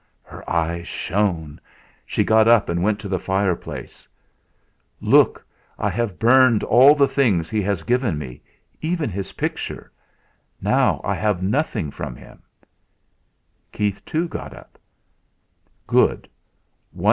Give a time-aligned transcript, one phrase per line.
[0.23, 1.61] Her eyes shone.
[2.07, 4.07] She got up and went to the fireplace:
[4.99, 5.45] "Look!
[5.77, 8.41] I have burned all the things he has given me
[8.81, 9.91] even his picture.
[10.59, 12.41] Now I have nothing from him."
[13.71, 14.79] Keith, too, got up.
[15.85, 16.27] "Good!